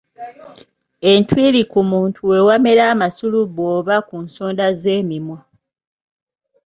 [1.11, 5.39] Entwiri ku muntu we wamera amasulubu oba ku nsonda z’emimwa.